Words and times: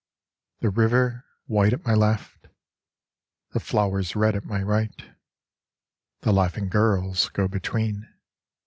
The 0.61 0.71
river 0.71 1.25
white 1.45 1.73
at 1.73 1.85
my 1.85 1.93
left: 1.93 2.47
The 3.51 3.59
flowers 3.59 4.15
red 4.15 4.35
at 4.35 4.45
my 4.45 4.59
right: 4.63 4.99
The 6.21 6.33
laughing 6.33 6.69
girls 6.69 7.29
go 7.29 7.47
between. 7.47 8.11